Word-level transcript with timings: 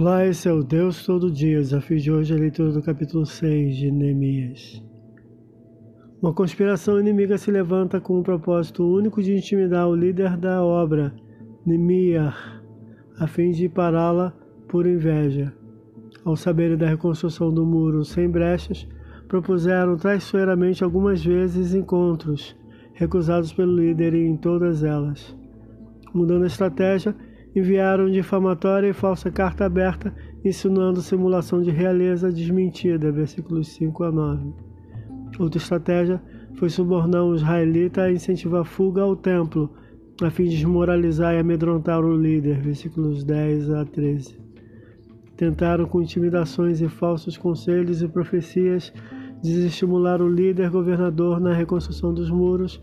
Olá, 0.00 0.24
esse 0.24 0.48
é 0.48 0.52
o 0.52 0.62
Deus 0.62 1.04
Todo 1.04 1.28
Dia. 1.28 1.58
O 1.58 1.60
desafio 1.60 1.98
de 1.98 2.12
hoje 2.12 2.32
é 2.32 2.36
a 2.36 2.40
leitura 2.40 2.70
do 2.70 2.80
capítulo 2.80 3.26
6 3.26 3.76
de 3.76 3.90
Neemias. 3.90 4.80
Uma 6.22 6.32
conspiração 6.32 7.00
inimiga 7.00 7.36
se 7.36 7.50
levanta 7.50 8.00
com 8.00 8.20
o 8.20 8.22
propósito 8.22 8.86
único 8.86 9.20
de 9.20 9.34
intimidar 9.34 9.88
o 9.88 9.96
líder 9.96 10.36
da 10.36 10.62
obra, 10.62 11.12
Neemiar, 11.66 12.62
a 13.18 13.26
fim 13.26 13.50
de 13.50 13.68
pará-la 13.68 14.32
por 14.68 14.86
inveja. 14.86 15.52
Ao 16.24 16.36
saberem 16.36 16.76
da 16.76 16.86
reconstrução 16.86 17.52
do 17.52 17.66
muro 17.66 18.04
sem 18.04 18.30
brechas, 18.30 18.86
propuseram 19.26 19.96
traiçoeiramente 19.96 20.84
algumas 20.84 21.24
vezes 21.24 21.74
encontros, 21.74 22.56
recusados 22.94 23.52
pelo 23.52 23.74
líder 23.76 24.14
em 24.14 24.36
todas 24.36 24.84
elas. 24.84 25.36
Mudando 26.14 26.44
a 26.44 26.46
estratégia, 26.46 27.16
enviaram 27.54 28.10
difamatória 28.10 28.88
e 28.88 28.92
falsa 28.92 29.30
carta 29.30 29.64
aberta, 29.64 30.14
insinuando 30.44 31.00
simulação 31.00 31.62
de 31.62 31.70
realeza 31.70 32.30
desmentida, 32.30 33.10
versículos 33.10 33.68
5 33.68 34.04
a 34.04 34.12
9. 34.12 34.52
Outra 35.38 35.58
estratégia 35.58 36.22
foi 36.54 36.68
subornar 36.68 37.24
um 37.24 37.34
israelita 37.34 38.02
a 38.02 38.12
incentivar 38.12 38.64
fuga 38.64 39.02
ao 39.02 39.14
templo, 39.14 39.70
a 40.22 40.30
fim 40.30 40.44
de 40.44 40.56
desmoralizar 40.56 41.34
e 41.34 41.38
amedrontar 41.38 42.04
o 42.04 42.16
líder, 42.16 42.60
versículos 42.60 43.22
10 43.22 43.70
a 43.70 43.84
13. 43.84 44.36
Tentaram 45.36 45.86
com 45.86 46.02
intimidações 46.02 46.80
e 46.80 46.88
falsos 46.88 47.36
conselhos 47.36 48.02
e 48.02 48.08
profecias 48.08 48.92
desestimular 49.42 50.20
o 50.20 50.28
líder 50.28 50.70
governador 50.70 51.40
na 51.40 51.52
reconstrução 51.52 52.12
dos 52.12 52.30
muros, 52.30 52.80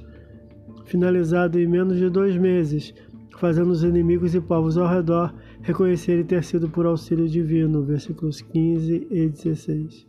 finalizado 0.86 1.60
em 1.60 1.68
menos 1.68 1.98
de 1.98 2.10
dois 2.10 2.38
meses, 2.38 2.94
fazendo 3.38 3.72
os 3.72 3.84
inimigos 3.84 4.36
e 4.36 4.42
povos 4.42 4.78
ao 4.78 4.88
redor 4.88 5.34
reconhecerem 5.62 6.24
ter 6.24 6.44
sido 6.44 6.70
por 6.70 6.86
auxílio 6.86 7.28
divino. 7.28 7.84
Versículos 7.84 8.42
15 8.42 9.08
e 9.10 9.30
16. 9.30 10.08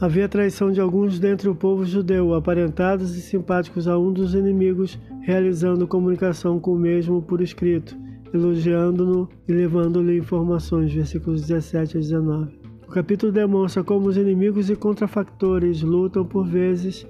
Havia 0.00 0.28
traição 0.28 0.72
de 0.72 0.80
alguns 0.80 1.18
dentre 1.18 1.48
o 1.48 1.54
povo 1.54 1.84
judeu, 1.84 2.32
aparentados 2.34 3.14
e 3.16 3.20
simpáticos 3.20 3.86
a 3.86 3.98
um 3.98 4.10
dos 4.12 4.34
inimigos, 4.34 4.98
realizando 5.20 5.86
comunicação 5.86 6.58
com 6.58 6.72
o 6.72 6.78
mesmo 6.78 7.20
por 7.20 7.42
escrito, 7.42 7.94
elogiando-no 8.32 9.28
e 9.46 9.52
levando-lhe 9.52 10.16
informações. 10.16 10.92
Versículos 10.92 11.42
17 11.42 11.98
a 11.98 12.00
19. 12.00 12.60
O 12.88 12.90
capítulo 12.90 13.30
demonstra 13.30 13.84
como 13.84 14.08
os 14.08 14.16
inimigos 14.16 14.70
e 14.70 14.74
contrafactores 14.74 15.82
lutam 15.82 16.24
por 16.24 16.46
vezes 16.46 17.06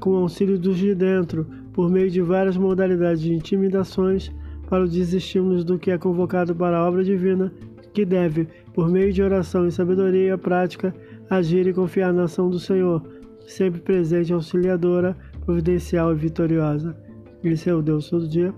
com 0.00 0.16
auxílio 0.16 0.58
dos 0.58 0.76
de 0.76 0.94
dentro, 0.94 1.46
por 1.72 1.90
meio 1.90 2.10
de 2.10 2.20
várias 2.20 2.56
modalidades 2.56 3.22
de 3.22 3.32
intimidações, 3.32 4.30
para 4.68 4.86
desestímulo 4.86 5.62
do 5.64 5.78
que 5.78 5.90
é 5.90 5.98
convocado 5.98 6.54
para 6.54 6.78
a 6.78 6.88
obra 6.88 7.04
divina, 7.04 7.52
que 7.92 8.04
deve, 8.04 8.48
por 8.72 8.88
meio 8.88 9.12
de 9.12 9.22
oração 9.22 9.66
e 9.66 9.72
sabedoria 9.72 10.36
prática, 10.36 10.94
agir 11.30 11.66
e 11.66 11.72
confiar 11.72 12.12
na 12.12 12.24
ação 12.24 12.50
do 12.50 12.58
Senhor, 12.58 13.02
sempre 13.46 13.80
presente, 13.80 14.32
auxiliadora, 14.32 15.16
providencial 15.44 16.12
e 16.12 16.16
vitoriosa. 16.16 16.96
Esse 17.42 17.68
é 17.68 17.74
o 17.74 17.82
Deus 17.82 18.08
todo 18.08 18.28
dia. 18.28 18.52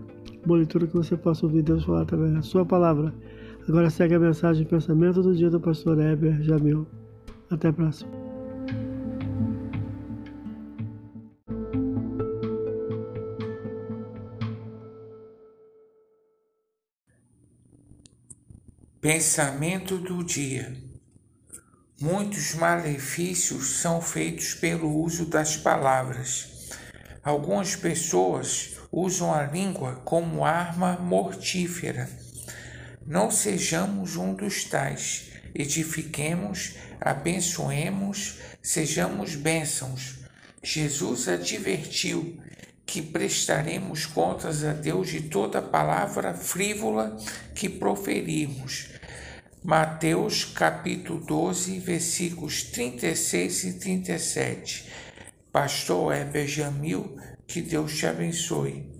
Boa 0.46 0.58
leitura 0.58 0.86
que 0.86 0.94
você 0.94 1.16
possa 1.16 1.44
ouvir 1.44 1.62
Deus 1.62 1.84
falar 1.84 2.02
através 2.02 2.32
da 2.32 2.42
sua 2.42 2.64
palavra. 2.64 3.12
Agora 3.68 3.90
segue 3.90 4.14
a 4.14 4.20
mensagem 4.20 4.62
de 4.62 4.70
pensamento 4.70 5.22
do 5.22 5.34
dia 5.34 5.50
do 5.50 5.60
pastor 5.60 5.98
Heber 6.00 6.40
Jamil. 6.42 6.86
Até 7.50 7.68
a 7.68 7.72
próxima. 7.72 8.25
Pensamento 19.08 19.98
do 19.98 20.24
dia. 20.24 20.76
Muitos 22.00 22.56
malefícios 22.56 23.76
são 23.76 24.00
feitos 24.00 24.52
pelo 24.54 25.00
uso 25.00 25.26
das 25.26 25.56
palavras. 25.56 26.72
Algumas 27.22 27.76
pessoas 27.76 28.72
usam 28.90 29.32
a 29.32 29.44
língua 29.44 30.02
como 30.04 30.44
arma 30.44 30.98
mortífera. 30.98 32.10
Não 33.06 33.30
sejamos 33.30 34.16
um 34.16 34.34
dos 34.34 34.64
tais. 34.64 35.30
Edifiquemos, 35.54 36.74
abençoemos, 37.00 38.40
sejamos 38.60 39.36
bênçãos. 39.36 40.16
Jesus 40.64 41.28
advertiu 41.28 42.40
que 42.84 43.02
prestaremos 43.02 44.04
contas 44.04 44.64
a 44.64 44.72
Deus 44.72 45.08
de 45.10 45.22
toda 45.22 45.62
palavra 45.62 46.34
frívola 46.34 47.16
que 47.54 47.68
proferirmos. 47.68 48.95
Mateus 49.66 50.44
capítulo 50.44 51.18
12, 51.18 51.80
versículos 51.80 52.62
36 52.62 53.64
e 53.64 53.72
37. 53.80 54.92
Pastor 55.50 56.14
Heber 56.14 56.46
Jamil, 56.46 57.16
que 57.48 57.60
Deus 57.60 57.96
te 57.96 58.06
abençoe. 58.06 58.95